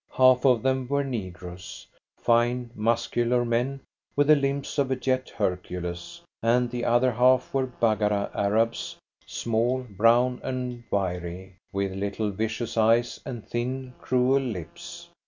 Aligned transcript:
Half 0.13 0.45
of 0.45 0.63
them 0.63 0.87
were 0.87 1.03
negroes 1.03 1.85
fine, 2.17 2.71
muscular 2.73 3.45
men, 3.45 3.81
with 4.15 4.29
the 4.29 4.35
limbs 4.35 4.79
of 4.79 4.89
a 4.89 4.95
jet 4.95 5.29
Hercules; 5.29 6.21
and 6.41 6.71
the 6.71 6.85
other 6.85 7.11
half 7.11 7.53
were 7.53 7.67
Baggara 7.67 8.31
Arabs 8.33 8.97
small, 9.27 9.83
brown, 9.87 10.41
and 10.43 10.83
wiry, 10.89 11.55
with 11.71 11.93
little, 11.93 12.31
vicious 12.31 12.77
eyes, 12.77 13.19
and 13.27 13.47
thin, 13.47 13.93
cruel 13.99 14.41
lips. 14.41 15.07